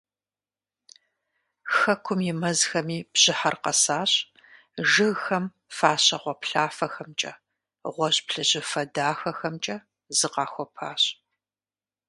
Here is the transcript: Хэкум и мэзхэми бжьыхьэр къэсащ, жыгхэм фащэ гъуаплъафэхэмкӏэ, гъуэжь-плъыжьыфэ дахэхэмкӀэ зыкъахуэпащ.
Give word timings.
Хэкум 1.75 2.19
и 2.31 2.33
мэзхэми 2.41 2.97
бжьыхьэр 3.11 3.55
къэсащ, 3.63 4.11
жыгхэм 4.89 5.45
фащэ 5.75 6.17
гъуаплъафэхэмкӏэ, 6.23 7.33
гъуэжь-плъыжьыфэ 7.93 8.83
дахэхэмкӀэ 8.93 9.77
зыкъахуэпащ. 10.17 11.03